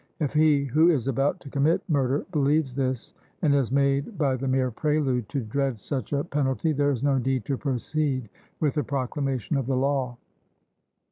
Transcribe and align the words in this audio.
If 0.19 0.33
he 0.33 0.63
who 0.65 0.89
is 0.89 1.07
about 1.07 1.39
to 1.41 1.49
commit 1.51 1.87
murder 1.87 2.25
believes 2.31 2.73
this, 2.73 3.13
and 3.43 3.53
is 3.53 3.71
made 3.71 4.17
by 4.17 4.35
the 4.35 4.47
mere 4.47 4.71
prelude 4.71 5.29
to 5.29 5.41
dread 5.41 5.77
such 5.77 6.11
a 6.11 6.23
penalty, 6.23 6.71
there 6.73 6.89
is 6.89 7.03
no 7.03 7.19
need 7.19 7.45
to 7.45 7.55
proceed 7.55 8.27
with 8.59 8.73
the 8.73 8.83
proclamation 8.83 9.57
of 9.57 9.67
the 9.67 9.77
law. 9.77 10.17